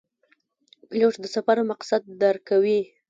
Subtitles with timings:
[0.89, 2.79] پیلوټ د سفر مقصد درک کوي.